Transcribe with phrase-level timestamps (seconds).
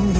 [0.00, 0.16] Thank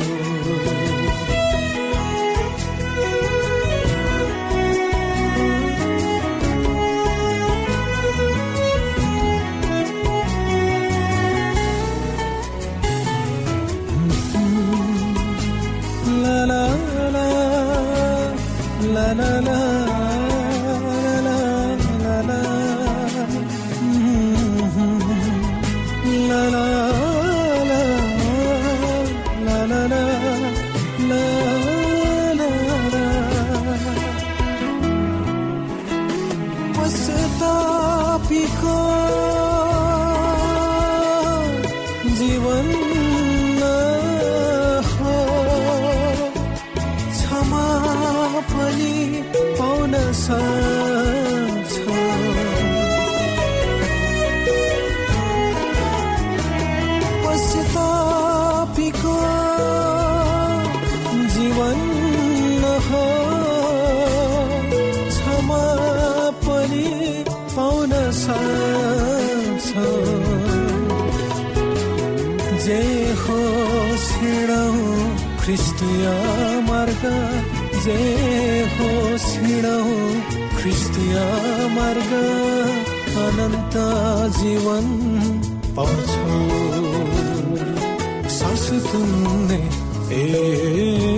[0.00, 0.05] you.
[81.16, 82.12] या मार्ग
[83.24, 83.76] अनंत
[84.38, 84.86] जीवन
[85.76, 86.38] पाछो
[88.38, 89.60] सास तुमने
[90.20, 91.15] ए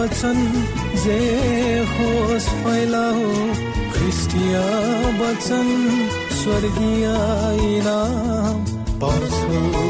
[0.00, 0.38] वचन
[1.04, 1.18] जे
[1.88, 3.24] होस् फैलाओ
[3.94, 4.62] ख्रिस्टिया
[5.20, 5.68] वचन
[6.40, 7.06] स्वर्गीय
[7.68, 8.64] इनाम
[9.00, 9.89] पाउँछौ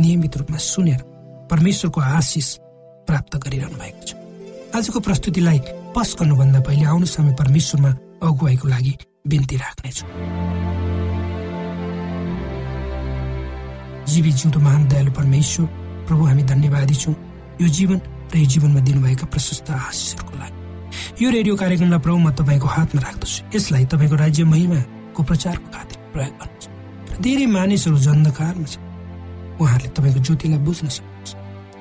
[0.00, 1.00] नियमित रूपमा सुनेर
[1.50, 2.48] परमेश्वरको आशिष
[3.08, 4.14] प्राप्त गरिरहनु भएको छ।
[4.76, 5.58] आजको प्रस्तुतिलाई
[5.96, 7.90] पस गर्नुभन्दा पहिले आउनु समय परमेश्वरमा
[8.22, 8.94] अगुवाईको लागि
[9.26, 10.04] बिन्ती राख्नेछु।
[14.12, 15.66] जीवी जिउँदो महान दयालु परमेश्वर
[16.06, 17.14] प्रभु हामी धन्यवादी छौँ।
[17.60, 17.98] यो जीवन
[18.32, 23.56] र यो जीवनमा दिनुभएका प्रशस्त आशिषहरूको लागि। यो रेडियो कार्यक्रमलाई प्रभु म तपाईँको हातमा राख्दछु।
[23.56, 28.85] यसलाई तपाईँको राज्य महिमाको प्रचारको खातिर प्रयोग गर्नुहोस् धेरै मानिसहरू जन्धकारमा छ
[29.60, 31.30] उहाँहरूले तपाईँको ज्योतिलाई बुझ्न सक्नुहुन्छ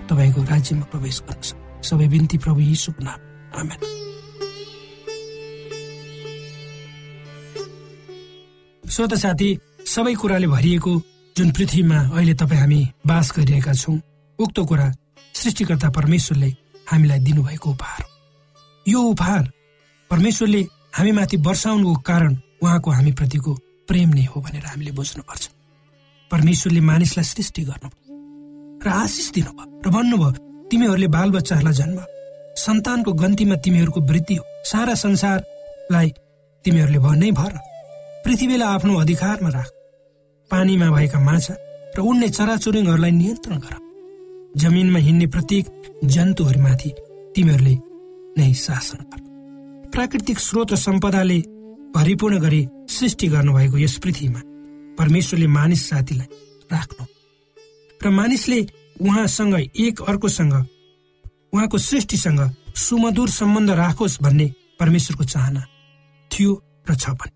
[0.09, 1.41] तपाईँको राज्यमा प्रवेश गर्न
[1.81, 3.19] सबै बिन्ती प्रभु यीशुको नाम
[3.59, 3.79] आमेन
[8.83, 9.49] श्रोता साथी
[9.85, 10.91] सबै कुराले भरिएको
[11.35, 13.97] जुन पृथ्वीमा अहिले तपाईँ हामी बास गरिरहेका छौँ
[14.39, 14.87] उक्त कुरा
[15.35, 16.49] सृष्टिकर्ता परमेश्वरले
[16.87, 18.03] हामीलाई दिनुभएको उपहार
[18.85, 19.43] यो उपहार
[20.11, 20.61] परमेश्वरले
[20.97, 22.31] हामीमाथि वर्षाउनुको कारण
[22.63, 23.53] उहाँको हामीप्रतिको
[23.87, 25.43] प्रेम नै हो भनेर हामीले बुझ्नुपर्छ
[26.31, 28.13] परमेश्वरले मानिसलाई सृष्टि गर्नुभयो
[28.85, 31.99] र आशिष दिनुभयो र भन्नुभयो तिमीहरूले बालबच्चाहरूलाई जन्म
[32.55, 36.09] सन्तानको गन्तीमा तिमीहरूको वृद्धि हो। सारा संसारलाई
[36.65, 37.53] तिमीहरूले भन्नै भर।
[38.25, 39.69] पृथ्वीलाई आफ्नो अधिकारमा राख।
[40.51, 41.53] पानीमा भएका माछा
[41.95, 43.75] र उड्ने चराचुरुङहरूलाई नियन्त्रण गर।
[44.61, 45.65] जमिनमा हिँड्ने प्रत्येक
[46.05, 46.89] जन्तुहरूमाथि
[47.35, 47.75] तिमीहरूले
[48.37, 49.19] नै शासन गर।
[49.93, 51.39] प्राकृतिक स्रोत र सम्पदाले
[51.95, 54.41] भरिपूर्ण गरी सृष्टि गर्नुभएको यस पृथ्वीमा
[54.97, 56.27] परमेश्वरले मानिस जातिलाई
[56.71, 57.05] राख्नु।
[58.01, 58.59] र मानिसले
[59.01, 60.53] उहाँसँग एक अर्कोसँग
[61.53, 62.41] उहाँको सृष्टिसँग
[62.75, 64.47] सुमधुर सम्बन्ध राखोस् भन्ने
[64.79, 65.61] परमेश्वरको चाहना
[66.31, 66.51] थियो
[66.89, 67.31] र छ भने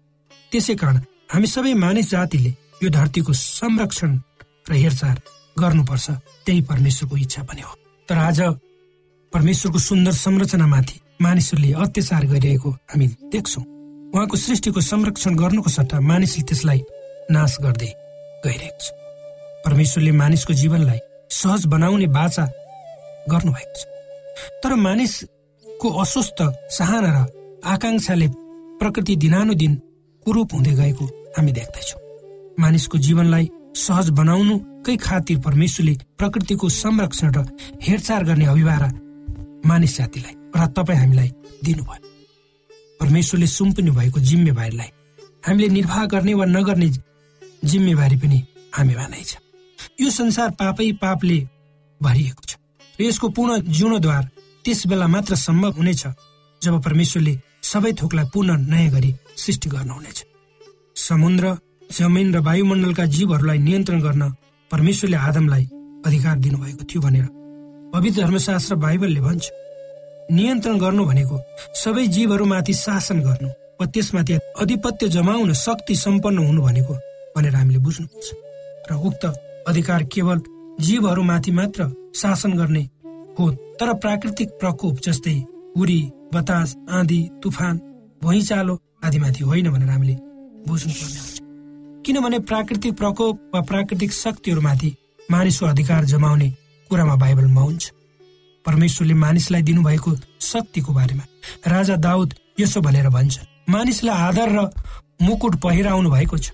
[0.52, 0.98] त्यसै कारण
[1.32, 2.52] हामी सबै मानिस जातिले
[2.84, 4.12] यो धरतीको संरक्षण
[4.70, 5.16] र हेरचाह
[5.60, 6.08] गर्नुपर्छ।
[6.46, 7.74] त्यही परमेश्वरको इच्छा पनि हो।
[8.10, 8.40] तर आज
[9.34, 13.64] परमेश्वरको सुन्दर संरचनामाथि मानिसहरूले अत्याचार गरिरहेको हामी देख्छौँ।
[14.14, 16.80] उहाँको सृष्टिको संरक्षण गर्नुको सट्टा मानिसले त्यसलाई
[17.32, 17.92] नाश गर्दै
[18.46, 18.88] गइरहेको छ।
[19.66, 21.00] परमेश्वरले मानिसको जीवनलाई
[21.32, 22.46] सहज बनाउने बाचा
[23.32, 23.82] गर्नुभएको छ।
[24.64, 26.40] तर मानिसको अस्वस्थ
[26.78, 27.18] चाहना र
[27.66, 28.28] आकांक्षाले
[28.82, 29.74] प्रकृति दिनानुदिन
[30.26, 31.06] कुरूप हुँदै गएको
[31.38, 32.02] हामी देख्दैछौँ।
[32.60, 33.46] मानिसको जीवनलाई
[33.76, 37.46] सहज बनाउनुकै खातिर परमेश्वरले प्रकृतिको संरक्षण र
[37.84, 38.90] हेरचाह गर्ने अभिभारा
[39.70, 41.30] मानिस जातिलाई र तपाईँ हामीलाई
[41.66, 42.08] दिनुभयो।
[43.00, 44.92] परमेश्वरले सुम्पिनु भएको जिम्मेवारीलाई
[45.48, 46.90] हामीले निर्वाह गर्ने वा नगर्ने
[47.64, 48.40] जिम्मेवारी पनि
[48.76, 49.32] हामीमा नै छ।
[50.02, 51.38] यो संसार पापै पापले
[52.02, 52.52] भरिएको छ।
[53.00, 54.24] र यसको पूर्ण जिउनद्वार
[54.64, 56.04] त्यस बेला मात्र सम्भव हुनेछ
[56.62, 60.18] जब परमेश्वरले सबै थोकलाई पुनः नयाँ गरी सृष्टि गर्नुहुनेछ।
[60.96, 61.46] समुद्र
[61.90, 64.24] जमिन र वायुमण्डलका जीवहरूलाई नियन्त्रण गर्न
[64.72, 65.64] परमेश्वरले आदमलाई
[66.06, 67.26] अधिकार दिनुभएको थियो भनेर
[67.94, 69.46] पवित्र धर्मशास्त्र बाइबलले भन्छ।
[70.32, 71.36] नियन्त्रण गर्नु भनेको
[71.76, 73.50] सबै जीवहरूमाथि शासन गर्नु
[73.80, 76.94] वा त्यसमाथि अधिपत्य जमाउन शक्ति सम्पन्न हुनु भनेको
[77.36, 78.28] भनेर हामीले बुझ्नुपर्छ।
[78.90, 79.26] र उक्त
[79.68, 80.42] अधिकार केवल
[80.80, 82.84] जीवहरूमाथि मात्र शासन गर्ने
[83.40, 85.36] हो तर प्राकृतिक प्रकोप जस्तै
[85.78, 86.00] उरी
[86.34, 87.78] बतास आँधी तुफान
[88.24, 90.16] भुइँचालो आदिमाथि होइन भनेर हामीले
[90.68, 91.40] बुझ्नुपर्ने हुन्छ।
[92.06, 94.96] किनभने प्राकृतिक प्रकोप वा प्राकृतिक शक्तिहरूमाथि
[95.32, 96.50] मानिसको अधिकार जमाउने
[96.90, 97.92] कुरामा बाइबलमा हुन्छ
[98.66, 101.24] परमेश्वरले मानिसलाई दिनुभएको शक्तिको बारेमा
[101.68, 104.70] राजा दाउद यसो भनेर भन्छ मानिसलाई आधार र
[105.22, 106.52] मुकुट पहिराउनु भएको छ।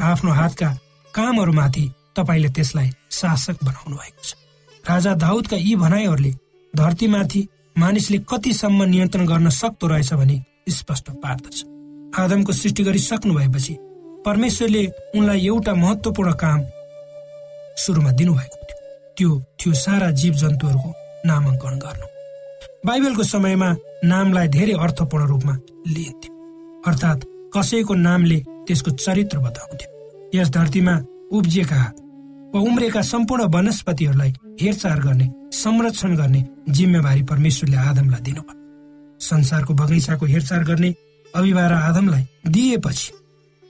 [0.00, 0.68] आफ्नो हातका
[1.14, 4.34] कामहरूमाथि तपाईँले त्यसलाई शासक बनाउनु भएको छ।
[4.88, 6.32] राजा दाउदका यी भनाइहरूले
[6.76, 10.36] धरतीमाथि मानिसले कतिसम्म नियन्त्रण गर्न सक्दो रहेछ भने
[10.68, 11.64] स्पष्ट पार्दछ।
[12.20, 13.76] आदमको सृष्टि गरिसक्नु भएपछि
[14.26, 16.60] परमेश्वरले उनलाई एउटा महत्वपूर्ण काम
[17.76, 18.78] सुरुमा दिनुभएको थियो।
[19.16, 19.30] त्यो
[19.60, 20.90] थियो सारा जीव जन्तुहरूको
[21.26, 22.06] नामाङ्कन गर्नु।
[22.86, 25.54] बाइबलको समयमा नामलाई धेरै अर्थपूर्ण रूपमा
[25.88, 26.32] लिइन्थ्यो।
[26.86, 29.88] अर्थात् कसैको नामले त्यसको चरित्र बताउँथ्यो।
[30.34, 30.94] यस धरतीमा
[31.32, 31.82] उब्जिएका
[32.54, 38.60] वा उम्रेका सम्पूर्ण वनस्पतिहरूलाई हेरचाह गर्ने संरक्षण गर्ने जिम्मेवारी परमेश्वरले आदमलाई दिनुभयो।
[39.20, 40.94] संसारको बगैँचाको हेरचाह गर्ने
[41.34, 43.12] अभिभारा आदमलाई दिएपछि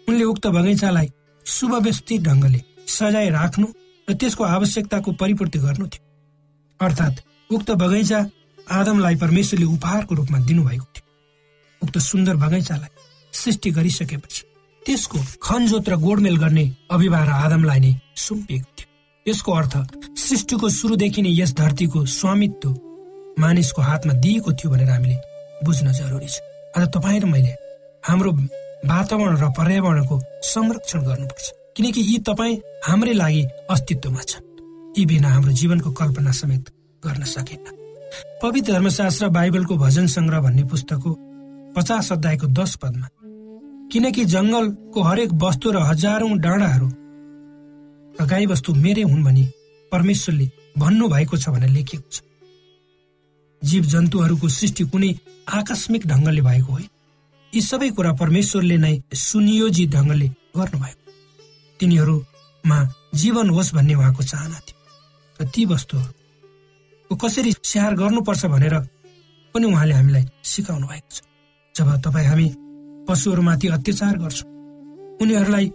[0.08, 1.08] उनले उक्त बगैँचालाई
[1.46, 3.66] सुव्यवस्थित ढङ्गले सजाय राख्नु
[4.08, 6.02] र त्यसको आवश्यकताको परिपूर्ति गर्नु थियो।
[6.80, 8.18] अर्थात् उक्त बगैँचा
[8.70, 11.04] आदमलाई परमेश्वरले उपहारको रूपमा दिनुभएको थियो।
[11.82, 12.90] उक्त सुन्दर बगैँचालाई
[13.32, 14.42] सृष्टि गरिसकेपछि
[14.86, 18.88] त्यसको खनजोत र गोडमेल गर्ने अभिभार आदमलाई नै सुम्पिएको थियो।
[19.26, 19.74] यसको अर्थ
[20.18, 22.68] सृष्टिको सुरुदेखि नै यस धरतीको स्वामित्व
[23.38, 25.16] मानिसको हातमा दिएको थियो भनेर हामीले
[25.64, 26.36] बुझ्न जरुरी छ।
[26.76, 27.54] आज तपाईँ र मैले
[28.04, 28.30] हाम्रो
[28.90, 30.16] वातावरण र पर्यावरणको
[30.50, 31.46] संरक्षण गर्नुपर्छ
[31.76, 34.44] किनकि यी तपाईँ हाम्रै लागि अस्तित्वमा छन्।
[34.98, 36.64] यी बिना हाम्रो जीवनको कल्पना समेत
[37.02, 37.66] गर्न सकिन्न
[38.42, 41.10] पवित्र धर्मशास्त्र बाइबलको भजन सङ्ग्रह भन्ने पुस्तकको
[41.76, 43.06] पचास अध्यायको दश पदमा
[43.92, 46.88] किनकि जङ्गलको हरेक वस्तु र हजारौं डाँडाहरू
[48.20, 49.44] र गाई वस्तु मेरै हुन् भनी
[49.92, 50.46] परमेश्वरले
[50.78, 52.22] भन्नु भएको छ भनेर लेखिएको छ।
[53.62, 55.10] जीव जन्तुहरूको सृष्टि कुनै
[55.48, 56.88] आकस्मिक ढङ्गले भएको होइन।
[57.52, 61.12] यी सबै कुरा परमेश्वरले नै सुनियोजित ढङ्गले गर्नुभएको।
[61.80, 62.78] तिनीहरूमा
[63.14, 64.78] जीवन होस् भन्ने उहाँको चाहना थियो।
[65.40, 68.74] र ती वस्तुहरूको कसरी स्याहार गर्नुपर्छ भनेर
[69.54, 71.20] पनि उहाँले हामीलाई सिकाउनु भएको छ।
[71.74, 72.48] जब तपाईँ हामी
[73.08, 74.48] पशुहरूमाथि अत्याचार गर्छौँ।
[75.22, 75.66] उनीहरूलाई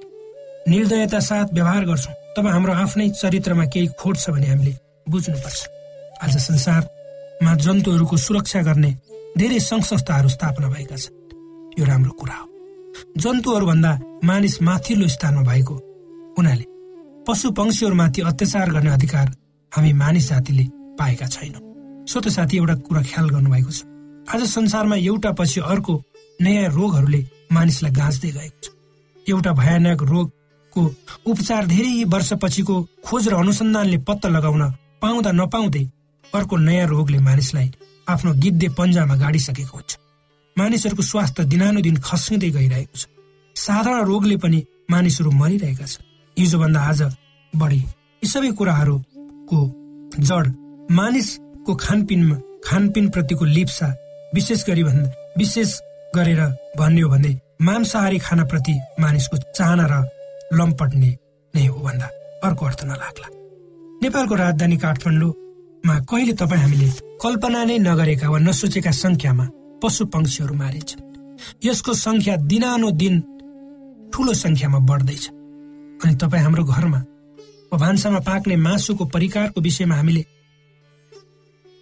[0.67, 4.73] निर्दयता साथ व्यवहार गर्छौँ। तब हाम्रो आफ्नै चरित्रमा केही खोट छ भने हामीले
[5.09, 5.61] बुझ्नुपर्छ।
[6.23, 8.91] आज संसारमा जन्तुहरूको सुरक्षा गर्ने
[9.37, 11.15] धेरै सङ्घ संस्थाहरू स्थापना भएका छन्।
[11.79, 12.47] यो राम्रो कुरा हो।
[13.17, 13.91] जन्तुहरूभन्दा
[14.23, 15.75] मानिस माथिल्लो स्थानमा भएको
[16.37, 16.65] हुनाले
[17.27, 19.27] पशु पंक्षीहरूमाथि अत्याचार गर्ने अधिकार
[19.71, 20.65] हामी मानिस जातिले
[20.99, 21.61] पाएका छैनौँ।
[22.07, 23.79] सो त साथी एउटा कुरा ख्याल गर्नुभएको छ।
[24.33, 25.93] आज संसारमा एउटा पछि अर्को
[26.39, 28.65] नयाँ रोगहरूले मानिसलाई गाँच्दै गएको छ।
[29.25, 30.81] एउटा भयानक रोगको
[31.31, 32.75] उपचार धेरै वर्षपछिको
[33.05, 34.63] खोज र अनुसन्धानले पत्ता लगाउन
[35.01, 35.83] पाउँदा नपाउँदै
[36.33, 37.67] अर्को नयाँ रोगले मानिसलाई
[38.07, 39.91] आफ्नो गिद्धे पन्जामा गाडिसकेको हुन्छ।
[40.57, 43.05] मानिसहरूको स्वास्थ्य दिनानुदिन खस्किँदै गइरहेको छ।
[43.55, 44.59] साधारण रोगले पनि
[44.91, 46.05] मानिसहरू मरिरहेका छन्।
[46.37, 47.01] हिजोभन्दा आज
[47.53, 47.81] बढी।
[48.21, 49.59] यी सबै कुराहरूको
[50.19, 50.45] जड
[50.91, 53.87] मानिसको खानपिनमा खानपिन प्रतिको लिप्सा
[54.35, 55.69] विशेष गरी भन्दा विशेष
[56.17, 56.41] गरेर
[56.77, 57.31] भन्ने हो भने
[57.61, 59.95] मांसाहारी खानाप्रति मानिसको चाहना र
[60.57, 61.11] लम्पट्ने
[61.53, 62.07] नै हो भन्दा
[62.45, 63.27] अर्को अर्थ नलाग्ला।
[64.03, 66.89] नेपालको राजधानी काठमाडौँमा कहिले तपाईँ हामीले
[67.23, 69.45] कल्पना नै नगरेका वा नसोचेका संख्यामा
[69.83, 71.05] पशु पंक्षीहरू मारिन्छन्
[71.65, 73.15] यसको संख्या दिनानो दिन
[74.13, 75.25] ठुलो संख्यामा बढ्दैछ।
[76.03, 76.99] अनि तपाईँ हाम्रो घरमा
[77.71, 80.23] वा भान्सामा पाक्ने मासुको परिकारको विषयमा हामीले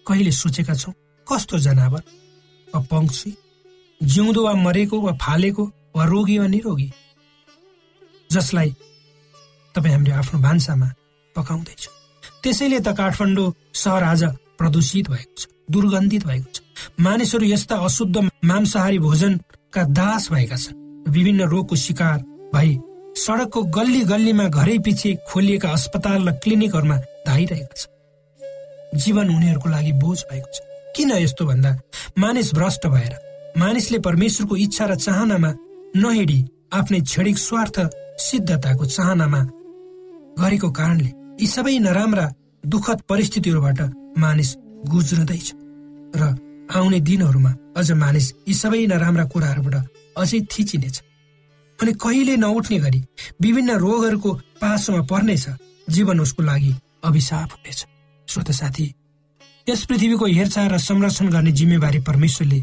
[0.08, 0.94] कहिले सोचेका छौँ?
[1.28, 2.04] कस्तो जनावर
[2.68, 3.30] वा पङ्क्षी
[4.06, 5.64] जिउँदो वा मरेको वा फालेको
[5.96, 6.90] वा रोगी वा निरोगी
[8.30, 8.70] जसलाई
[9.76, 10.90] तपाईँ हामीले आफ्नो भान्सामा
[11.36, 11.94] पकाउँदैछौँ।
[12.44, 14.24] त्यसैले त काठमाडौँ सहर आज
[14.60, 16.62] प्रदूषित भएको छ दुर्गन्धित भएको छ।
[17.00, 20.78] मानिसहरू यस्ता अशुद्ध मांसाहारी भोजनका दास भएका छन्।
[21.10, 22.20] विभिन्न रोगको शिकार
[22.54, 22.78] भई
[23.18, 26.98] सडकको गल्ली गल्लीमा घरै पछि खोलिएका अस्पताल र क्लिनिकहरूमा
[27.28, 30.58] धाइरहेका छन्। जीवन उनीहरूको लागि बोझ भएको छ।
[30.96, 31.72] किन यस्तो भन्दा
[32.18, 33.14] मानिस भ्रष्ट भएर
[33.58, 35.52] मानिसले परमेश्वरको इच्छा र चाहनामा
[35.96, 36.40] नहिडी
[36.74, 37.78] आफ्नै क्षणिक स्वार्थ
[38.20, 39.42] सिद्धताको चाहनामा
[40.40, 42.26] गरेको कारणले यी सबै नराम्रा
[42.64, 43.80] दुःखद परिस्थितिहरूबाट
[44.18, 44.50] मानिस
[44.92, 45.48] गुज्रदैछ।
[46.20, 46.22] र
[46.76, 49.76] आउने दिनहरूमा अझ मानिस यी सबै नराम्रा कुराहरूबाट
[50.18, 50.96] अझै थिचिनेछ।
[51.80, 53.02] अनि कहिले नउठ्ने गरी
[53.42, 54.32] विभिन्न रोगहरूको
[54.62, 55.46] पासोमा पर्नेछ
[55.88, 56.72] जीवन उसको लागि
[57.08, 57.80] अभिशाप हुनेछ।
[58.28, 58.88] श्रोत साथी
[59.68, 62.60] यस पृथ्वीको हेरचाह र संरक्षण गर्ने जिम्मेवारी परमेश्वरले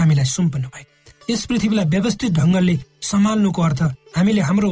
[0.00, 0.88] हामीलाई सुम्पनु भयो
[1.30, 2.74] यस पृथ्वीलाई व्यवस्थित ढङ्गले
[3.10, 3.82] सम्हाल्नुको अर्थ
[4.16, 4.70] हामीले हाम्रो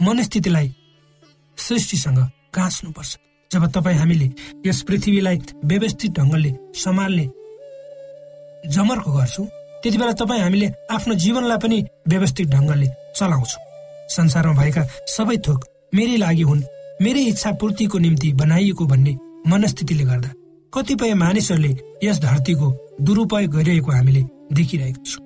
[0.00, 0.68] मनस्थितिलाई
[1.58, 2.18] सृष्टिसँग
[2.56, 3.12] गाँच्नुपर्छ
[3.50, 4.30] जब तपाईँ हामीले
[4.66, 6.50] यस पृथ्वीलाई व्यवस्थित ढङ्गले
[6.84, 7.26] सम्हाल्ने
[8.74, 9.46] जमर्को गर्छौँ
[9.82, 11.78] त्यति बेला तपाईँ हामीले आफ्नो जीवनलाई पनि
[12.08, 13.62] व्यवस्थित ढङ्गले चलाउँछौँ।
[14.08, 14.82] संसारमा भएका
[15.16, 15.64] सबै थोक
[15.94, 16.62] मेरै लागि हुन्
[17.02, 19.12] मेरै इच्छा पूर्तिको निम्ति बनाइएको भन्ने
[19.46, 20.30] मनस्थितिले गर्दा
[20.72, 21.72] कतिपय मानिसहरूले
[22.04, 22.68] यस धरतीको
[23.06, 24.22] दुरुपयोग गरिरहेको हामीले
[24.52, 25.22] देखिरहेको छौँ।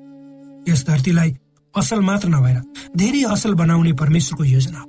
[0.68, 1.34] यस धरतीलाई
[1.74, 2.60] असल मात्र नभएर
[2.96, 4.86] धेरै असल बनाउने परमेश्वरको योजना हो।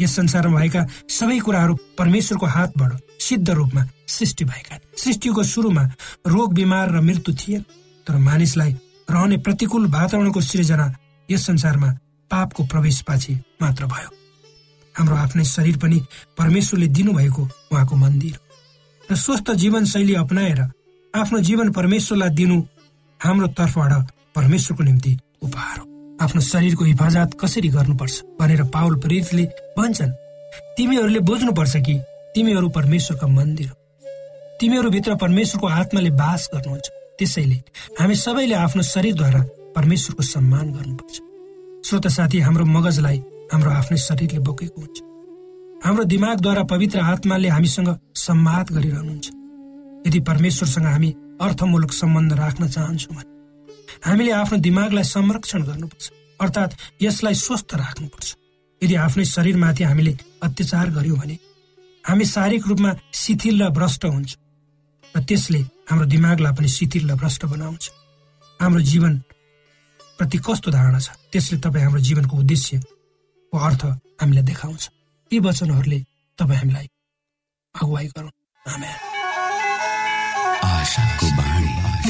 [0.00, 5.84] यस संसारमा भएका सबै कुराहरू परमेश्वरको हातबाट सिद्ध रूपमा सृष्टि भएका सृष्टिको सुरुमा
[6.26, 7.62] रोग बिमार र मृत्यु थिएन
[8.06, 8.72] तर मानिसलाई
[9.10, 10.86] रहने प्रतिकूल वातावरणको सृजना
[11.28, 11.90] यस संसारमा
[12.30, 14.10] पापको प्रवेश पछि मात्र भयो।
[14.94, 15.98] हाम्रो आफ्नै शरीर पनि
[16.38, 17.42] परमेश्वरले दिनुभएको
[17.72, 18.38] उहाँको मन्दिर
[19.08, 20.60] र स्वस्थ जीवनशैली अप्नाएर
[21.14, 22.60] आफ्नो जीवन परमेश्वरलाई दिनु
[23.22, 29.44] हाम्रो तर्फबाट परमेश्वरको निम्ति उपहार हो। आफ्नो शरीरको हिफाजत कसरी गर्नुपर्छ भनेर पावल प्रेरितले
[29.78, 30.12] भन्छन्।
[30.76, 31.94] तिमीहरूले बुझ्नुपर्छ कि
[32.34, 33.74] तिमीहरू परमेश्वरका मन्दिर हो।
[34.60, 37.62] तिमीहरूभित्र परमेश्वरको आत्माले बास गर्नुहुन्छ। त्यसैले
[38.00, 39.42] हामी सबैले आफ्नो शरीरद्वारा
[39.76, 41.16] परमेश्वरको सम्मान गर्नुपर्छ।
[41.88, 43.18] श्रोत साथी हाम्रो मगजलाई
[43.52, 44.98] हाम्रो आफ्नै शरीरले बोकेको हुन्छ।
[45.84, 49.28] हाम्रो दिमागद्वारा पवित्र आत्माले हामीसँग सम्वाद गरिरहनुहुन्छ।
[50.06, 53.30] यदि परमेश्वरसँग हामी अर्थमूलक सम्बन्ध राख्न चाहन्छौँ भने
[54.06, 56.72] हामीले आफ्नो दिमागलाई संरक्षण गर्नुपर्छ। अर्थात्
[57.02, 58.28] यसलाई स्वस्थ राख्नुपर्छ।
[58.82, 61.36] यदि आफ्नै शरीरमाथि हामीले अत्याचार गर्यौँ भने
[62.04, 64.30] हामी शारीरिक रूपमा शिथिल र भ्रष्ट हुन्छ
[65.14, 67.84] र त्यसले हाम्रो दिमागलाई पनि शिथिल र भ्रष्ट बनाउँछ।
[68.60, 69.12] हाम्रो जीवन
[70.18, 71.08] प्रति कस्तो धारणा छ?
[71.32, 73.82] त्यसले तपाईँ हाम्रो जीवनको उद्देश्यको अर्थ
[74.20, 74.82] हामीलाई देखाउँछ।
[75.30, 76.00] यी वचनहरूले
[76.38, 76.86] तपाईँ हामीलाई
[77.74, 79.09] अगुवाई गरौँ।